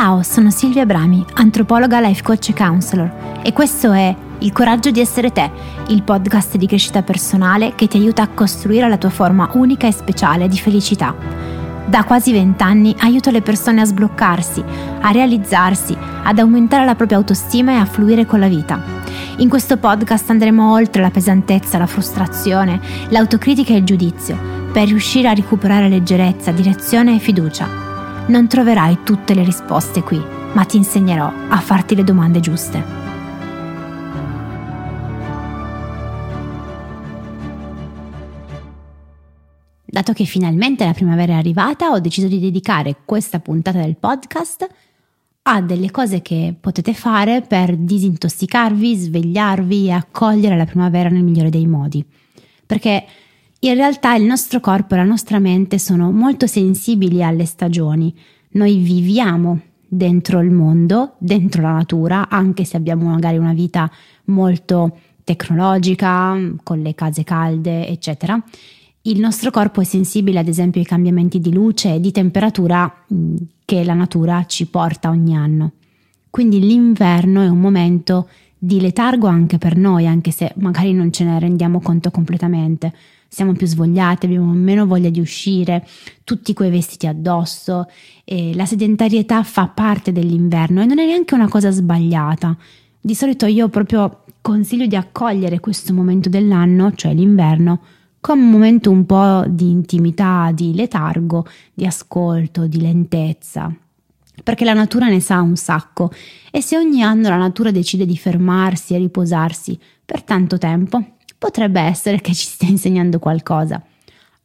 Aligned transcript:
Ciao, 0.00 0.22
sono 0.22 0.52
Silvia 0.52 0.86
Brami, 0.86 1.24
antropologa, 1.34 1.98
life 1.98 2.22
coach 2.22 2.50
e 2.50 2.54
counselor 2.54 3.40
e 3.42 3.52
questo 3.52 3.90
è 3.90 4.14
Il 4.38 4.52
coraggio 4.52 4.92
di 4.92 5.00
essere 5.00 5.32
te, 5.32 5.50
il 5.88 6.04
podcast 6.04 6.56
di 6.56 6.68
crescita 6.68 7.02
personale 7.02 7.74
che 7.74 7.88
ti 7.88 7.96
aiuta 7.96 8.22
a 8.22 8.28
costruire 8.28 8.88
la 8.88 8.96
tua 8.96 9.10
forma 9.10 9.50
unica 9.54 9.88
e 9.88 9.92
speciale 9.92 10.46
di 10.46 10.56
felicità. 10.56 11.16
Da 11.84 12.04
quasi 12.04 12.30
vent'anni 12.30 12.94
aiuto 13.00 13.32
le 13.32 13.42
persone 13.42 13.80
a 13.80 13.84
sbloccarsi, 13.86 14.62
a 15.00 15.10
realizzarsi, 15.10 15.96
ad 16.22 16.38
aumentare 16.38 16.84
la 16.84 16.94
propria 16.94 17.18
autostima 17.18 17.72
e 17.72 17.78
a 17.78 17.84
fluire 17.84 18.24
con 18.24 18.38
la 18.38 18.46
vita. 18.46 18.80
In 19.38 19.48
questo 19.48 19.78
podcast 19.78 20.30
andremo 20.30 20.74
oltre 20.74 21.02
la 21.02 21.10
pesantezza, 21.10 21.76
la 21.76 21.88
frustrazione, 21.88 22.80
l'autocritica 23.08 23.72
e 23.72 23.78
il 23.78 23.84
giudizio, 23.84 24.38
per 24.70 24.86
riuscire 24.86 25.26
a 25.26 25.34
recuperare 25.34 25.88
leggerezza, 25.88 26.52
direzione 26.52 27.16
e 27.16 27.18
fiducia 27.18 27.87
non 28.28 28.46
troverai 28.46 28.98
tutte 29.04 29.34
le 29.34 29.42
risposte 29.42 30.02
qui, 30.02 30.22
ma 30.52 30.64
ti 30.64 30.76
insegnerò 30.76 31.32
a 31.48 31.58
farti 31.58 31.94
le 31.94 32.04
domande 32.04 32.40
giuste. 32.40 33.06
Dato 39.84 40.12
che 40.12 40.24
finalmente 40.24 40.84
la 40.84 40.92
primavera 40.92 41.32
è 41.32 41.36
arrivata, 41.36 41.90
ho 41.90 41.98
deciso 41.98 42.28
di 42.28 42.38
dedicare 42.38 42.98
questa 43.04 43.40
puntata 43.40 43.80
del 43.80 43.96
podcast 43.96 44.68
a 45.42 45.62
delle 45.62 45.90
cose 45.90 46.20
che 46.20 46.54
potete 46.60 46.92
fare 46.92 47.40
per 47.40 47.74
disintossicarvi, 47.74 48.94
svegliarvi 48.94 49.86
e 49.86 49.92
accogliere 49.92 50.58
la 50.58 50.66
primavera 50.66 51.08
nel 51.08 51.24
migliore 51.24 51.48
dei 51.48 51.66
modi. 51.66 52.04
Perché 52.66 53.06
in 53.60 53.74
realtà 53.74 54.14
il 54.14 54.24
nostro 54.24 54.60
corpo 54.60 54.94
e 54.94 54.98
la 54.98 55.04
nostra 55.04 55.38
mente 55.40 55.78
sono 55.78 56.12
molto 56.12 56.46
sensibili 56.46 57.24
alle 57.24 57.44
stagioni. 57.44 58.14
Noi 58.50 58.76
viviamo 58.78 59.60
dentro 59.88 60.40
il 60.40 60.50
mondo, 60.50 61.14
dentro 61.18 61.62
la 61.62 61.72
natura, 61.72 62.28
anche 62.28 62.64
se 62.64 62.76
abbiamo 62.76 63.08
magari 63.08 63.36
una 63.36 63.54
vita 63.54 63.90
molto 64.26 64.98
tecnologica, 65.24 66.38
con 66.62 66.80
le 66.80 66.94
case 66.94 67.24
calde, 67.24 67.88
eccetera. 67.88 68.40
Il 69.02 69.18
nostro 69.18 69.50
corpo 69.50 69.80
è 69.80 69.84
sensibile 69.84 70.38
ad 70.38 70.48
esempio 70.48 70.80
ai 70.80 70.86
cambiamenti 70.86 71.40
di 71.40 71.52
luce 71.52 71.94
e 71.94 72.00
di 72.00 72.12
temperatura 72.12 73.04
mm, 73.12 73.36
che 73.64 73.82
la 73.82 73.94
natura 73.94 74.44
ci 74.46 74.66
porta 74.66 75.08
ogni 75.08 75.34
anno. 75.34 75.72
Quindi 76.30 76.60
l'inverno 76.60 77.42
è 77.42 77.48
un 77.48 77.58
momento 77.58 78.28
di 78.56 78.80
letargo 78.80 79.26
anche 79.26 79.58
per 79.58 79.76
noi, 79.76 80.06
anche 80.06 80.30
se 80.30 80.52
magari 80.56 80.92
non 80.92 81.12
ce 81.12 81.24
ne 81.24 81.38
rendiamo 81.38 81.80
conto 81.80 82.10
completamente 82.10 82.92
siamo 83.28 83.52
più 83.52 83.66
svogliate, 83.66 84.26
abbiamo 84.26 84.52
meno 84.52 84.86
voglia 84.86 85.10
di 85.10 85.20
uscire, 85.20 85.86
tutti 86.24 86.54
quei 86.54 86.70
vestiti 86.70 87.06
addosso, 87.06 87.86
la 88.24 88.66
sedentarietà 88.66 89.42
fa 89.42 89.68
parte 89.68 90.12
dell'inverno 90.12 90.82
e 90.82 90.86
non 90.86 90.98
è 90.98 91.06
neanche 91.06 91.34
una 91.34 91.48
cosa 91.48 91.70
sbagliata. 91.70 92.56
Di 93.00 93.14
solito 93.14 93.46
io 93.46 93.68
proprio 93.68 94.24
consiglio 94.40 94.86
di 94.86 94.96
accogliere 94.96 95.60
questo 95.60 95.92
momento 95.92 96.28
dell'anno, 96.28 96.92
cioè 96.94 97.14
l'inverno, 97.14 97.80
come 98.20 98.42
un 98.42 98.50
momento 98.50 98.90
un 98.90 99.06
po' 99.06 99.44
di 99.46 99.70
intimità, 99.70 100.50
di 100.52 100.74
letargo, 100.74 101.46
di 101.72 101.86
ascolto, 101.86 102.66
di 102.66 102.80
lentezza. 102.80 103.72
Perché 104.42 104.64
la 104.64 104.72
natura 104.72 105.08
ne 105.08 105.20
sa 105.20 105.40
un 105.40 105.56
sacco 105.56 106.12
e 106.50 106.62
se 106.62 106.76
ogni 106.76 107.02
anno 107.02 107.28
la 107.28 107.36
natura 107.36 107.70
decide 107.70 108.06
di 108.06 108.16
fermarsi 108.16 108.94
e 108.94 108.98
riposarsi 108.98 109.78
per 110.04 110.22
tanto 110.22 110.58
tempo, 110.58 111.17
potrebbe 111.38 111.80
essere 111.80 112.20
che 112.20 112.34
ci 112.34 112.46
stia 112.46 112.68
insegnando 112.68 113.18
qualcosa. 113.18 113.82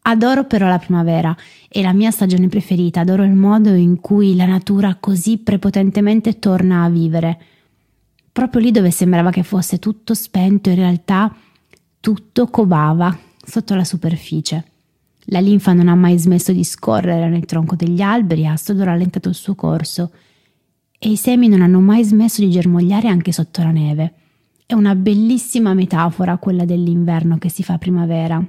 Adoro 0.06 0.44
però 0.44 0.68
la 0.68 0.80
primavera, 0.80 1.36
è 1.70 1.82
la 1.82 1.94
mia 1.94 2.12
stagione 2.12 2.50
preferita, 2.50 3.00
adoro 3.00 3.24
il 3.24 3.34
modo 3.34 3.74
in 3.74 4.00
cui 4.00 4.36
la 4.36 4.46
natura 4.46 4.96
così 5.00 5.38
prepotentemente 5.38 6.40
torna 6.40 6.84
a 6.84 6.90
vivere. 6.90 7.40
Proprio 8.32 8.62
lì 8.62 8.72
dove 8.72 8.92
sembrava 8.92 9.32
che 9.32 9.44
fosse 9.44 9.80
tutto 9.80 10.14
spento, 10.14 10.70
in 10.70 10.76
realtà 10.76 11.34
tutto 12.00 12.48
covava 12.48 13.18
sotto 13.46 13.76
la 13.76 13.86
superficie. 13.86 14.66
La 15.28 15.40
linfa 15.40 15.72
non 15.72 15.88
ha 15.88 15.96
mai 15.96 16.18
smesso 16.18 16.52
di 16.52 16.66
scorrere 16.66 17.30
nel 17.30 17.46
tronco 17.46 17.76
degli 17.76 18.02
alberi, 18.02 18.46
ha 18.46 18.58
solo 18.58 18.84
rallentato 18.84 19.30
il 19.30 19.36
suo 19.36 19.56
corso 19.56 20.12
e 21.00 21.10
i 21.12 21.16
semi 21.16 21.48
non 21.48 21.62
hanno 21.62 21.80
mai 21.80 22.04
smesso 22.04 22.42
di 22.42 22.50
germogliare 22.50 23.08
anche 23.08 23.32
sotto 23.32 23.62
la 23.64 23.72
neve. 23.72 24.14
È 24.74 24.76
una 24.76 24.96
bellissima 24.96 25.76
metafora 25.76 26.38
quella 26.38 26.66
dell'inverno 26.66 27.38
che 27.38 27.48
si 27.48 27.62
fa 27.62 27.78
primavera. 27.78 28.44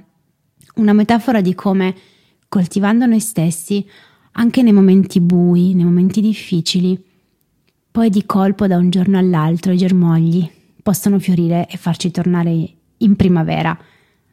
Una 0.77 0.93
metafora 0.93 1.39
di 1.39 1.53
come, 1.53 1.93
coltivando 2.49 3.05
noi 3.05 3.19
stessi, 3.19 3.87
anche 4.31 4.63
nei 4.63 4.73
momenti 4.73 5.21
bui, 5.21 5.75
nei 5.75 5.83
momenti 5.83 6.21
difficili, 6.21 6.99
poi 7.91 8.09
di 8.09 8.25
colpo 8.25 8.65
da 8.65 8.75
un 8.75 8.89
giorno 8.89 9.19
all'altro 9.19 9.71
i 9.71 9.77
germogli 9.77 10.49
possono 10.81 11.19
fiorire 11.19 11.67
e 11.69 11.77
farci 11.77 12.09
tornare 12.09 12.73
in 12.97 13.15
primavera, 13.15 13.77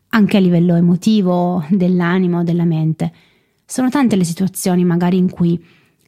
anche 0.09 0.37
a 0.39 0.41
livello 0.41 0.77
emotivo, 0.77 1.63
dell'animo, 1.69 2.43
della 2.43 2.65
mente. 2.65 3.13
Sono 3.67 3.91
tante 3.91 4.17
le 4.17 4.25
situazioni 4.25 4.83
magari 4.83 5.19
in 5.19 5.29
cui 5.29 5.63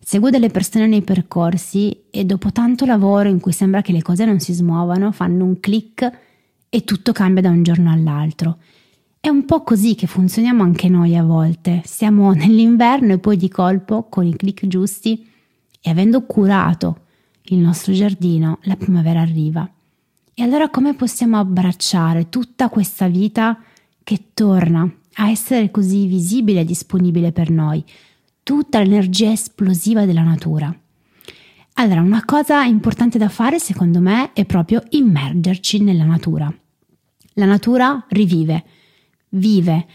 Seguo 0.06 0.28
delle 0.28 0.50
persone 0.50 0.86
nei 0.86 1.00
percorsi 1.00 1.96
e 2.10 2.26
dopo 2.26 2.52
tanto 2.52 2.84
lavoro 2.84 3.30
in 3.30 3.40
cui 3.40 3.52
sembra 3.52 3.80
che 3.80 3.90
le 3.90 4.02
cose 4.02 4.26
non 4.26 4.38
si 4.38 4.52
smuovano, 4.52 5.12
fanno 5.12 5.46
un 5.46 5.60
clic 5.60 6.12
e 6.68 6.84
tutto 6.84 7.12
cambia 7.12 7.40
da 7.40 7.48
un 7.48 7.62
giorno 7.62 7.90
all'altro. 7.90 8.58
È 9.18 9.30
un 9.30 9.46
po' 9.46 9.62
così 9.62 9.94
che 9.94 10.06
funzioniamo 10.06 10.62
anche 10.62 10.90
noi 10.90 11.16
a 11.16 11.22
volte. 11.22 11.80
Siamo 11.86 12.32
nell'inverno 12.36 13.14
e 13.14 13.18
poi 13.18 13.38
di 13.38 13.48
colpo, 13.48 14.06
con 14.10 14.26
i 14.26 14.36
clic 14.36 14.66
giusti 14.66 15.26
e 15.80 15.88
avendo 15.88 16.24
curato 16.24 16.98
il 17.44 17.56
nostro 17.56 17.94
giardino, 17.94 18.58
la 18.64 18.76
primavera 18.76 19.22
arriva. 19.22 19.66
E 20.34 20.42
allora 20.42 20.68
come 20.68 20.92
possiamo 20.92 21.38
abbracciare 21.38 22.28
tutta 22.28 22.68
questa 22.68 23.08
vita 23.08 23.58
che 24.02 24.32
torna 24.34 24.86
a 25.14 25.30
essere 25.30 25.70
così 25.70 26.04
visibile 26.04 26.60
e 26.60 26.64
disponibile 26.66 27.32
per 27.32 27.48
noi? 27.48 27.82
Tutta 28.44 28.78
l'energia 28.78 29.32
esplosiva 29.32 30.04
della 30.04 30.22
natura. 30.22 30.72
Allora, 31.76 32.02
una 32.02 32.24
cosa 32.24 32.62
importante 32.62 33.18
da 33.18 33.28
fare 33.28 33.58
secondo 33.58 33.98
me 33.98 34.32
è 34.32 34.44
proprio 34.44 34.80
immergerci 34.90 35.82
nella 35.82 36.04
natura. 36.04 36.54
La 37.32 37.46
natura 37.46 38.04
rivive, 38.10 38.64
vive 39.30 39.86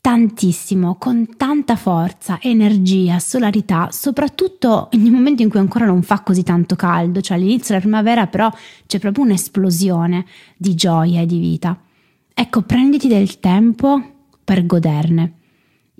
tantissimo, 0.00 0.96
con 0.96 1.36
tanta 1.36 1.76
forza, 1.76 2.38
energia, 2.40 3.18
solarità, 3.18 3.88
soprattutto 3.90 4.88
nel 4.92 5.10
momento 5.10 5.42
in 5.42 5.50
cui 5.50 5.58
ancora 5.58 5.84
non 5.84 6.02
fa 6.02 6.20
così 6.22 6.42
tanto 6.42 6.74
caldo, 6.76 7.20
cioè 7.20 7.36
all'inizio 7.36 7.74
della 7.74 7.80
primavera 7.80 8.26
però 8.26 8.50
c'è 8.86 8.98
proprio 8.98 9.24
un'esplosione 9.24 10.24
di 10.56 10.74
gioia 10.74 11.20
e 11.20 11.26
di 11.26 11.38
vita. 11.38 11.78
Ecco, 12.32 12.62
prenditi 12.62 13.08
del 13.08 13.40
tempo 13.40 14.02
per 14.42 14.64
goderne. 14.64 15.39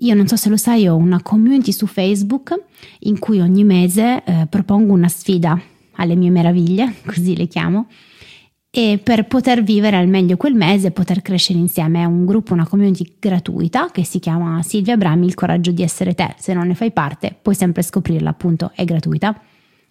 Io 0.01 0.15
non 0.15 0.27
so 0.27 0.35
se 0.35 0.49
lo 0.49 0.57
sai, 0.57 0.87
ho 0.87 0.95
una 0.95 1.21
community 1.21 1.71
su 1.71 1.85
Facebook 1.85 2.59
in 3.01 3.19
cui 3.19 3.39
ogni 3.39 3.63
mese 3.63 4.23
eh, 4.23 4.47
propongo 4.49 4.93
una 4.93 5.07
sfida 5.07 5.59
alle 5.93 6.15
mie 6.15 6.31
meraviglie, 6.31 6.95
così 7.05 7.35
le 7.35 7.45
chiamo, 7.45 7.87
e 8.71 8.99
per 9.03 9.27
poter 9.27 9.61
vivere 9.61 9.97
al 9.97 10.07
meglio 10.07 10.37
quel 10.37 10.55
mese 10.55 10.87
e 10.87 10.91
poter 10.91 11.21
crescere 11.21 11.59
insieme. 11.59 12.01
È 12.01 12.05
un 12.05 12.25
gruppo, 12.25 12.53
una 12.53 12.67
community 12.67 13.15
gratuita 13.19 13.91
che 13.91 14.03
si 14.03 14.17
chiama 14.17 14.63
Silvia 14.63 14.97
Brami, 14.97 15.27
il 15.27 15.35
coraggio 15.35 15.71
di 15.71 15.83
essere 15.83 16.15
te. 16.15 16.33
Se 16.39 16.53
non 16.53 16.65
ne 16.65 16.73
fai 16.73 16.91
parte, 16.91 17.37
puoi 17.39 17.53
sempre 17.53 17.83
scoprirla, 17.83 18.29
appunto, 18.29 18.71
è 18.73 18.83
gratuita. 18.85 19.39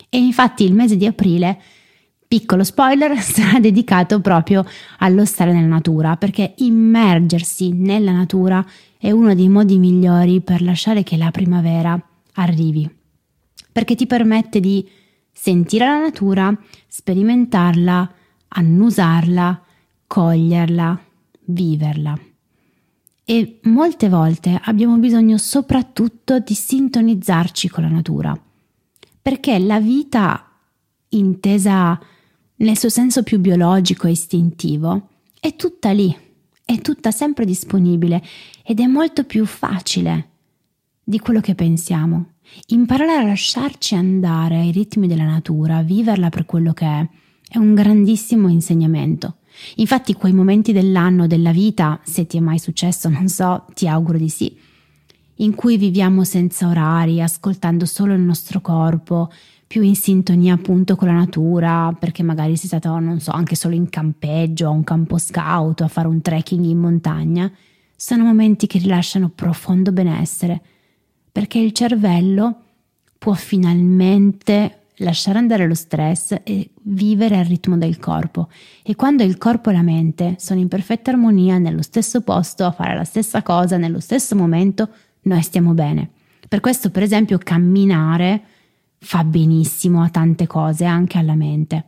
E 0.09 0.19
infatti 0.19 0.65
il 0.65 0.73
mese 0.73 0.97
di 0.97 1.07
aprile 1.07 1.61
Piccolo 2.31 2.63
spoiler, 2.63 3.19
sarà 3.19 3.59
dedicato 3.59 4.21
proprio 4.21 4.65
allo 4.99 5.25
stare 5.25 5.53
nella 5.53 5.67
natura, 5.67 6.17
perché 6.17 6.55
immergersi 6.59 7.73
nella 7.73 8.13
natura 8.13 8.65
è 8.99 9.11
uno 9.11 9.35
dei 9.35 9.49
modi 9.49 9.81
migliori 9.81 10.41
per 10.41 10.63
lasciare 10.63 11.03
che 11.03 11.17
la 11.17 11.33
primavera 11.33 12.01
arrivi, 12.35 12.89
perché 13.73 13.97
ti 13.97 14.07
permette 14.07 14.61
di 14.61 14.89
sentire 15.33 15.87
la 15.87 15.99
natura, 15.99 16.57
sperimentarla, 16.87 18.13
annusarla, 18.47 19.63
coglierla, 20.07 21.01
viverla. 21.47 22.17
E 23.25 23.59
molte 23.65 24.09
volte 24.09 24.57
abbiamo 24.67 24.97
bisogno 24.99 25.37
soprattutto 25.37 26.39
di 26.39 26.55
sintonizzarci 26.55 27.69
con 27.69 27.83
la 27.83 27.91
natura, 27.91 28.41
perché 29.21 29.59
la 29.59 29.81
vita 29.81 30.49
intesa 31.09 31.99
nel 32.61 32.79
suo 32.79 32.89
senso 32.89 33.23
più 33.23 33.39
biologico 33.39 34.07
e 34.07 34.13
istintivo, 34.13 35.09
è 35.39 35.57
tutta 35.57 35.91
lì, 35.93 36.15
è 36.65 36.79
tutta 36.81 37.11
sempre 37.11 37.45
disponibile 37.45 38.23
ed 38.65 38.81
è 38.81 38.87
molto 38.87 39.25
più 39.25 39.47
facile 39.47 40.29
di 41.03 41.19
quello 41.19 41.41
che 41.41 41.55
pensiamo. 41.55 42.33
Imparare 42.69 43.17
a 43.17 43.27
lasciarci 43.27 43.95
andare 43.95 44.57
ai 44.59 44.73
ritmi 44.73 45.07
della 45.07 45.25
natura, 45.25 45.79
a 45.79 45.83
viverla 45.83 46.29
per 46.29 46.45
quello 46.45 46.73
che 46.73 46.87
è, 46.87 47.09
è 47.49 47.59
un 47.59 47.75
grandissimo 47.75 48.49
insegnamento. 48.49 49.37
Infatti 49.77 50.13
quei 50.13 50.33
momenti 50.33 50.73
dell'anno, 50.73 51.27
della 51.27 51.53
vita, 51.53 52.01
se 52.05 52.27
ti 52.27 52.37
è 52.37 52.41
mai 52.41 52.59
successo, 52.59 53.09
non 53.09 53.29
so, 53.29 53.65
ti 53.75 53.89
auguro 53.89 54.19
di 54.19 54.29
sì, 54.29 54.55
in 55.37 55.55
cui 55.55 55.79
viviamo 55.79 56.25
senza 56.25 56.69
orari, 56.69 57.23
ascoltando 57.23 57.87
solo 57.87 58.13
il 58.13 58.21
nostro 58.21 58.61
corpo, 58.61 59.31
più 59.71 59.83
in 59.83 59.95
sintonia 59.95 60.55
appunto 60.55 60.97
con 60.97 61.07
la 61.07 61.15
natura, 61.15 61.95
perché 61.97 62.25
magari 62.25 62.57
sei 62.57 62.67
stato, 62.67 62.99
non 62.99 63.21
so, 63.21 63.31
anche 63.31 63.55
solo 63.55 63.77
in 63.77 63.89
campeggio, 63.89 64.67
a 64.67 64.71
un 64.71 64.83
campo 64.83 65.17
scout, 65.17 65.83
a 65.83 65.87
fare 65.87 66.09
un 66.09 66.21
trekking 66.21 66.65
in 66.65 66.77
montagna, 66.77 67.49
sono 67.95 68.25
momenti 68.25 68.67
che 68.67 68.81
rilasciano 68.81 69.29
profondo 69.29 69.93
benessere, 69.93 70.61
perché 71.31 71.61
il 71.61 71.71
cervello 71.71 72.63
può 73.17 73.33
finalmente 73.35 74.87
lasciare 74.97 75.39
andare 75.39 75.69
lo 75.69 75.75
stress 75.75 76.37
e 76.43 76.71
vivere 76.83 77.39
al 77.39 77.45
ritmo 77.45 77.79
del 77.79 78.01
corpo. 78.01 78.49
E 78.83 78.97
quando 78.97 79.23
il 79.23 79.39
corpo 79.39 79.71
e 79.71 79.75
la 79.75 79.83
mente 79.83 80.35
sono 80.41 80.59
in 80.59 80.67
perfetta 80.67 81.13
armonia, 81.13 81.59
nello 81.59 81.83
stesso 81.83 82.23
posto, 82.23 82.65
a 82.65 82.73
fare 82.73 82.97
la 82.97 83.05
stessa 83.05 83.45
cosa, 83.45 83.77
nello 83.77 84.01
stesso 84.01 84.35
momento, 84.35 84.89
noi 85.23 85.43
stiamo 85.43 85.75
bene. 85.75 86.11
Per 86.49 86.59
questo, 86.59 86.91
per 86.91 87.05
esempio, 87.05 87.39
camminare 87.39 88.43
fa 89.01 89.25
benissimo 89.25 90.03
a 90.03 90.11
tante 90.11 90.47
cose, 90.47 90.85
anche 90.85 91.19
alla 91.19 91.35
mente. 91.35 91.85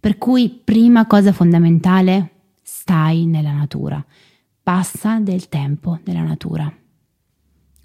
Per 0.00 0.18
cui, 0.18 0.48
prima 0.48 1.06
cosa 1.06 1.32
fondamentale, 1.32 2.30
stai 2.62 3.26
nella 3.26 3.52
natura. 3.52 4.04
Passa 4.62 5.20
del 5.20 5.48
tempo 5.48 6.00
nella 6.04 6.22
natura. 6.22 6.72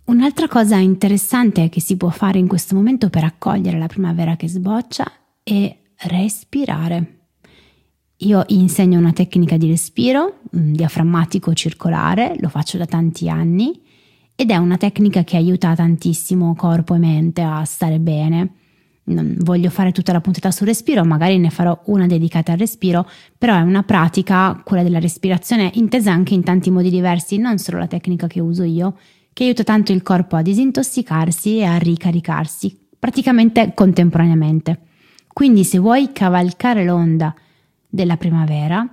Un'altra 0.06 0.48
cosa 0.48 0.78
interessante 0.78 1.70
che 1.70 1.82
si 1.82 1.96
può 1.98 2.10
fare 2.10 2.40
in 2.40 2.48
questo 2.48 2.74
momento 2.74 3.10
per 3.10 3.24
accogliere 3.24 3.78
la 3.78 3.88
primavera 3.88 4.36
che 4.36 4.48
sboccia 4.48 5.06
è 5.44 5.78
respirare. 6.08 7.18
Io 8.22 8.44
insegno 8.48 8.98
una 8.98 9.14
tecnica 9.14 9.56
di 9.56 9.68
respiro, 9.68 10.40
un 10.52 10.74
diaframmatico 10.74 11.54
circolare, 11.54 12.36
lo 12.40 12.50
faccio 12.50 12.78
da 12.78 12.86
tanti 12.86 13.30
anni 13.30 13.82
ed 14.36 14.50
è 14.50 14.58
una 14.58 14.78
tecnica 14.78 15.24
che 15.24 15.38
aiuta 15.38 15.76
tantissimo 15.76 16.56
corpo 16.56 16.96
e 16.96 16.98
mente 16.98 17.42
a 17.42 17.64
stare 17.66 18.00
bene. 18.00 18.54
Non 19.10 19.36
voglio 19.40 19.70
fare 19.72 19.92
tutta 19.92 20.12
la 20.12 20.22
puntata 20.22 20.52
sul 20.52 20.68
respiro, 20.68 21.04
magari 21.04 21.38
ne 21.40 21.50
farò 21.50 21.80
una 21.86 22.06
dedicata 22.06 22.52
al 22.52 22.60
respiro, 22.60 23.10
però 23.38 23.56
è 23.56 23.62
una 23.62 23.82
pratica, 23.82 24.62
quella 24.64 24.84
della 24.84 25.00
respirazione, 25.00 25.72
intesa 25.76 26.12
anche 26.12 26.36
in 26.36 26.44
tanti 26.44 26.70
modi 26.70 26.92
diversi, 26.92 27.38
non 27.38 27.58
solo 27.58 27.80
la 27.80 27.88
tecnica 27.88 28.28
che 28.28 28.40
uso 28.40 28.64
io, 28.64 28.98
che 29.34 29.46
aiuta 29.46 29.64
tanto 29.64 29.92
il 29.92 30.04
corpo 30.04 30.36
a 30.36 30.44
disintossicarsi 30.44 31.58
e 31.58 31.64
a 31.64 31.78
ricaricarsi, 31.78 32.78
praticamente 33.00 33.72
contemporaneamente. 33.74 34.82
Quindi 35.34 35.64
se 35.64 35.80
vuoi 35.80 36.12
cavalcare 36.12 36.84
l'onda 36.84 37.34
della 37.88 38.18
primavera, 38.18 38.88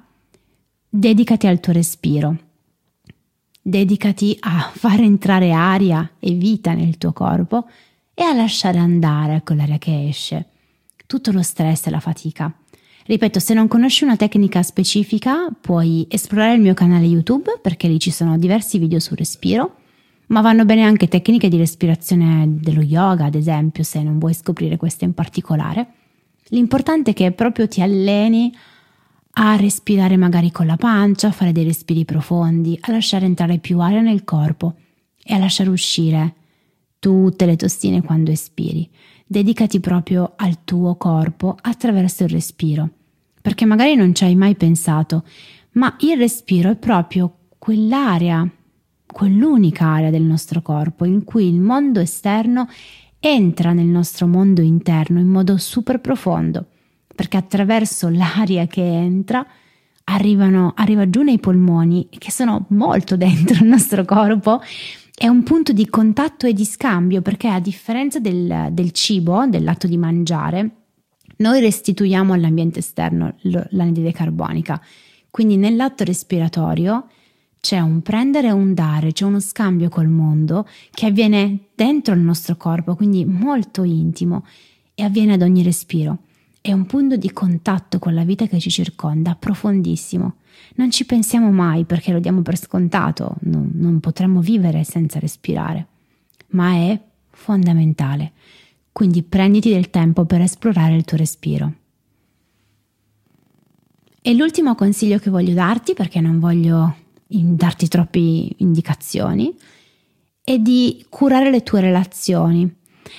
dedicati 0.89 1.47
al 1.47 1.61
tuo 1.61 1.75
respiro. 1.75 2.37
Dedicati 3.61 4.35
a 4.41 4.71
far 4.73 5.01
entrare 5.01 5.53
aria 5.53 6.13
e 6.19 6.33
vita 6.33 6.73
nel 6.73 6.97
tuo 6.97 7.13
corpo 7.13 7.69
e 8.19 8.23
a 8.25 8.33
lasciare 8.33 8.79
andare 8.79 9.43
quell'aria 9.45 9.77
che 9.77 10.09
esce, 10.09 10.47
tutto 11.07 11.33
lo 11.33 11.43
stress 11.43 11.87
e 11.87 11.91
la 11.91 12.01
fatica. 12.01 12.51
Ripeto, 13.05 13.39
se 13.39 13.53
non 13.53 13.69
conosci 13.69 14.05
una 14.05 14.17
tecnica 14.17 14.63
specifica, 14.63 15.49
puoi 15.61 16.07
esplorare 16.09 16.55
il 16.55 16.63
mio 16.63 16.73
canale 16.73 17.05
YouTube 17.05 17.59
perché 17.61 17.89
lì 17.89 18.01
ci 18.01 18.11
sono 18.11 18.39
diversi 18.39 18.79
video 18.79 18.99
sul 19.01 19.19
respiro 19.19 19.77
ma 20.29 20.41
vanno 20.41 20.65
bene 20.65 20.83
anche 20.83 21.09
tecniche 21.09 21.49
di 21.49 21.57
respirazione 21.57 22.47
dello 22.49 22.83
yoga, 22.83 23.27
ad 23.27 23.35
esempio, 23.35 23.85
se 23.85 24.03
non 24.03 24.19
vuoi 24.19 24.35
scoprire 24.35 24.77
queste 24.77 25.05
in 25.05 25.15
particolare. 25.15 25.87
L'importante 26.49 27.13
è 27.13 27.15
che 27.15 27.31
proprio 27.33 27.69
ti 27.69 27.81
alleni 27.81 28.53
a 29.39 29.57
respirare 29.57 30.17
magari 30.17 30.51
con 30.51 30.67
la 30.67 30.77
pancia, 30.77 31.29
a 31.29 31.33
fare 31.33 31.53
dei 31.53 31.65
respiri 31.65 32.05
profondi, 32.05 32.77
a 32.81 32.91
lasciare 32.91 33.27
entrare 33.27 33.59
più 33.59 33.79
aria 33.81 34.01
nel 34.01 34.25
corpo 34.25 34.75
e 35.23 35.35
a 35.35 35.39
lasciare 35.39 35.69
uscire 35.69 36.35
tutte 37.07 37.47
le 37.47 37.55
tossine 37.55 38.03
quando 38.03 38.33
espiri. 38.33 38.91
Dedicati 39.25 39.79
proprio 39.79 40.33
al 40.35 40.65
tuo 40.65 40.97
corpo 40.97 41.57
attraverso 41.61 42.25
il 42.25 42.31
respiro, 42.31 42.89
perché 43.41 43.65
magari 43.65 43.95
non 43.95 44.13
ci 44.13 44.25
hai 44.25 44.35
mai 44.35 44.57
pensato, 44.57 45.23
ma 45.75 45.95
il 46.01 46.17
respiro 46.17 46.73
è 46.73 46.75
proprio 46.75 47.33
quell'area 47.59 48.51
quell'unica 49.07 49.87
area 49.87 50.11
del 50.11 50.25
nostro 50.25 50.61
corpo 50.63 51.05
in 51.05 51.23
cui 51.23 51.47
il 51.47 51.61
mondo 51.61 52.01
esterno 52.01 52.69
entra 53.21 53.73
nel 53.73 53.87
nostro 53.87 54.27
mondo 54.27 54.61
interno 54.61 55.21
in 55.21 55.29
modo 55.29 55.59
super 55.59 56.01
profondo, 56.01 56.67
perché 57.15 57.37
attraverso 57.37 58.09
l'aria 58.09 58.67
che 58.67 58.83
entra 58.83 59.47
arrivano, 60.03 60.73
arriva 60.75 61.09
giù 61.09 61.23
nei 61.23 61.39
polmoni, 61.39 62.09
che 62.11 62.33
sono 62.33 62.67
molto 62.71 63.17
dentro 63.17 63.63
il 63.63 63.69
nostro 63.69 64.05
corpo, 64.05 64.61
è 65.19 65.29
un 65.29 65.43
punto 65.45 65.73
di 65.73 65.89
contatto 65.89 66.47
e 66.47 66.53
di 66.53 66.67
scambio, 66.67 67.23
perché 67.23 67.49
a 67.49 67.59
differenza 67.59 68.21
del, 68.21 68.69
del 68.73 68.91
cibo, 68.91 69.47
dell'atto 69.47 69.87
di 69.87 69.97
mangiare, 69.97 70.71
noi 71.39 71.61
restituiamo 71.61 72.35
all'ambiente 72.35 72.81
esterno 72.81 73.35
l'anidride 73.71 74.13
carbonica. 74.13 74.79
Quindi 75.31 75.57
nell'atto 75.57 76.05
respiratorio 76.05 77.07
c'è 77.61 77.81
un 77.81 78.03
prendere 78.03 78.49
e 78.49 78.53
un 78.53 78.75
dare, 78.75 79.13
c'è 79.13 79.25
uno 79.25 79.41
scambio 79.41 79.89
col 79.89 80.09
mondo 80.09 80.69
che 80.91 81.07
avviene 81.07 81.69
dentro 81.75 82.13
il 82.13 82.21
nostro 82.21 82.57
corpo, 82.57 82.95
quindi 82.95 83.25
molto 83.25 83.85
intimo 83.85 84.45
e 84.95 85.03
avviene 85.03 85.33
ad 85.33 85.41
ogni 85.41 85.63
respiro. 85.63 86.19
È 86.67 86.73
un 86.73 86.85
punto 86.85 87.15
di 87.15 87.31
contatto 87.31 88.01
con 88.01 88.13
la 88.13 88.25
vita 88.25 88.49
che 88.49 88.59
ci 88.59 88.71
circonda, 88.71 89.37
profondissimo. 89.37 90.39
Non 90.75 90.91
ci 90.91 91.07
pensiamo 91.07 91.53
mai 91.53 91.85
perché 91.85 92.11
lo 92.11 92.19
diamo 92.19 92.43
per 92.43 92.59
scontato, 92.59 93.37
non, 93.43 93.71
non 93.75 94.01
potremmo 94.01 94.41
vivere 94.41 94.83
senza 94.83 95.21
respirare, 95.21 95.87
ma 96.49 96.73
è 96.73 97.01
fondamentale. 97.31 98.33
Quindi 98.91 99.23
prenditi 99.23 99.71
del 99.71 99.91
tempo 99.91 100.25
per 100.25 100.41
esplorare 100.41 100.97
il 100.97 101.05
tuo 101.05 101.17
respiro. 101.17 101.73
E 104.21 104.35
l'ultimo 104.35 104.75
consiglio 104.75 105.19
che 105.19 105.31
voglio 105.31 105.55
darti, 105.55 105.95
perché 105.95 106.21
non 106.21 106.41
voglio 106.41 106.97
darti 107.29 107.87
troppe 107.87 108.19
indicazioni, 108.57 109.57
e 110.43 110.61
di 110.61 111.07
curare 111.09 111.49
le 111.49 111.63
tue 111.63 111.81
relazioni. 111.81 112.75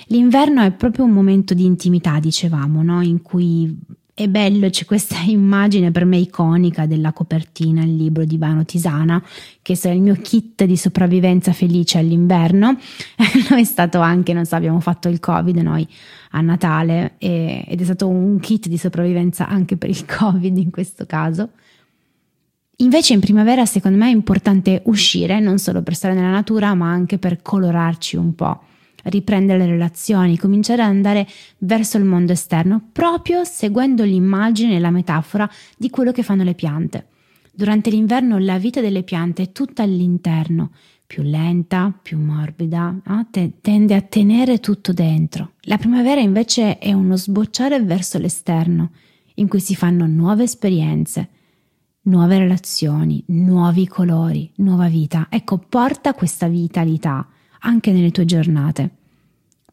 L'inverno 0.06 0.62
è 0.62 0.72
proprio 0.72 1.04
un 1.04 1.12
momento 1.12 1.54
di 1.54 1.64
intimità, 1.64 2.18
dicevamo, 2.18 2.82
no? 2.82 3.02
in 3.02 3.22
cui 3.22 3.76
è 4.18 4.26
bello, 4.26 4.68
c'è 4.68 4.84
questa 4.84 5.20
immagine 5.26 5.92
per 5.92 6.04
me 6.04 6.16
iconica 6.16 6.86
della 6.86 7.12
copertina, 7.12 7.82
il 7.84 7.94
libro 7.94 8.24
di 8.24 8.36
Vano 8.36 8.64
Tisana, 8.64 9.22
che 9.62 9.78
è 9.80 9.88
il 9.90 10.00
mio 10.00 10.16
kit 10.16 10.64
di 10.64 10.76
sopravvivenza 10.76 11.52
felice 11.52 11.98
all'inverno. 11.98 12.76
è 13.16 13.64
stato 13.64 14.00
anche, 14.00 14.32
non 14.32 14.44
so, 14.44 14.56
abbiamo 14.56 14.80
fatto 14.80 15.08
il 15.08 15.20
Covid 15.20 15.56
noi 15.58 15.86
a 16.32 16.40
Natale 16.40 17.14
e, 17.18 17.64
ed 17.68 17.80
è 17.80 17.84
stato 17.84 18.08
un 18.08 18.40
kit 18.40 18.66
di 18.66 18.76
sopravvivenza 18.76 19.46
anche 19.46 19.76
per 19.76 19.88
il 19.88 20.04
Covid 20.04 20.56
in 20.56 20.70
questo 20.70 21.06
caso. 21.06 21.50
Invece 22.80 23.12
in 23.12 23.20
primavera 23.20 23.66
secondo 23.66 23.98
me 23.98 24.06
è 24.06 24.12
importante 24.12 24.82
uscire, 24.86 25.38
non 25.38 25.58
solo 25.58 25.82
per 25.82 25.94
stare 25.94 26.14
nella 26.14 26.30
natura, 26.30 26.74
ma 26.74 26.90
anche 26.90 27.18
per 27.18 27.40
colorarci 27.40 28.16
un 28.16 28.34
po', 28.34 28.62
riprendere 29.04 29.58
le 29.58 29.66
relazioni, 29.66 30.38
cominciare 30.38 30.82
ad 30.82 30.88
andare 30.88 31.26
verso 31.58 31.96
il 31.98 32.04
mondo 32.04 32.32
esterno, 32.32 32.88
proprio 32.92 33.44
seguendo 33.44 34.04
l'immagine 34.04 34.76
e 34.76 34.80
la 34.80 34.90
metafora 34.90 35.48
di 35.76 35.90
quello 35.90 36.12
che 36.12 36.22
fanno 36.22 36.42
le 36.42 36.54
piante. 36.54 37.06
Durante 37.52 37.90
l'inverno 37.90 38.38
la 38.38 38.58
vita 38.58 38.80
delle 38.80 39.02
piante 39.02 39.42
è 39.42 39.52
tutta 39.52 39.82
all'interno, 39.82 40.70
più 41.06 41.22
lenta, 41.22 41.92
più 42.00 42.18
morbida, 42.18 42.94
no? 43.04 43.28
tende 43.60 43.94
a 43.94 44.02
tenere 44.02 44.60
tutto 44.60 44.92
dentro. 44.92 45.52
La 45.62 45.78
primavera 45.78 46.20
invece 46.20 46.78
è 46.78 46.92
uno 46.92 47.16
sbocciare 47.16 47.82
verso 47.82 48.18
l'esterno, 48.18 48.90
in 49.34 49.48
cui 49.48 49.60
si 49.60 49.74
fanno 49.74 50.06
nuove 50.06 50.44
esperienze, 50.44 51.28
nuove 52.02 52.38
relazioni, 52.38 53.24
nuovi 53.28 53.88
colori, 53.88 54.50
nuova 54.56 54.88
vita. 54.88 55.26
Ecco, 55.30 55.58
porta 55.58 56.14
questa 56.14 56.46
vitalità 56.46 57.26
anche 57.60 57.92
nelle 57.92 58.10
tue 58.10 58.24
giornate. 58.24 58.90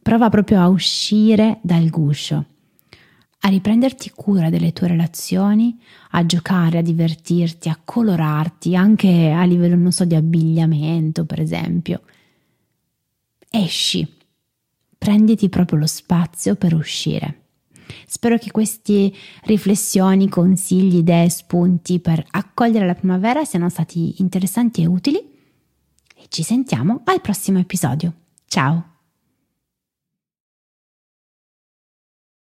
Prova 0.02 0.30
proprio 0.30 0.62
a 0.62 0.68
uscire 0.68 1.60
dal 1.62 1.90
guscio, 1.90 2.46
a 3.40 3.50
riprenderti 3.50 4.12
cura 4.16 4.50
delle 4.50 4.74
tue 4.74 4.88
relazioni, 4.88 5.78
a 6.12 6.26
giocare, 6.26 6.80
a 6.80 6.82
divertirti, 6.82 7.70
a 7.70 7.80
colorarti, 7.84 8.76
anche 8.76 9.32
a 9.32 9.44
livello, 9.44 9.76
non 9.76 9.92
so, 9.92 10.06
di 10.06 10.16
abbigliamento, 10.16 11.26
per 11.26 11.40
esempio. 11.40 12.02
Esci, 13.50 14.08
prenditi 14.98 15.50
proprio 15.50 15.80
lo 15.80 15.88
spazio 15.88 16.56
per 16.56 16.74
uscire. 16.74 17.42
Spero 18.08 18.38
che 18.38 18.52
queste 18.52 19.12
riflessioni, 19.44 20.28
consigli, 20.28 20.98
idee, 20.98 21.30
spunti 21.30 22.00
per 22.00 22.26
accogliere 22.32 22.86
la 22.86 22.96
primavera 22.96 23.46
siano 23.46 23.70
stati 23.70 24.16
interessanti 24.22 24.82
e 24.82 24.88
utili 24.88 25.35
ci 26.30 26.44
sentiamo 26.44 27.02
al 27.06 27.22
prossimo 27.22 27.60
episodio. 27.60 28.14
Ciao! 28.48 28.95